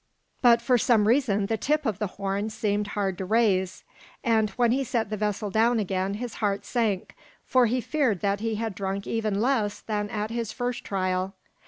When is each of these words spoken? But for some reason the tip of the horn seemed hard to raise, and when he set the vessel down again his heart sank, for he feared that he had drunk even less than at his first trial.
But 0.41 0.63
for 0.63 0.79
some 0.79 1.07
reason 1.07 1.45
the 1.45 1.57
tip 1.57 1.85
of 1.85 1.99
the 1.99 2.07
horn 2.17 2.49
seemed 2.49 2.87
hard 2.97 3.19
to 3.19 3.25
raise, 3.25 3.83
and 4.23 4.49
when 4.57 4.71
he 4.71 4.83
set 4.83 5.11
the 5.11 5.15
vessel 5.15 5.51
down 5.51 5.77
again 5.77 6.15
his 6.15 6.37
heart 6.41 6.65
sank, 6.65 7.13
for 7.45 7.67
he 7.67 7.81
feared 7.81 8.21
that 8.21 8.39
he 8.39 8.55
had 8.55 8.73
drunk 8.73 9.05
even 9.05 9.39
less 9.39 9.79
than 9.81 10.09
at 10.09 10.31
his 10.31 10.51
first 10.51 10.83
trial. 10.83 11.35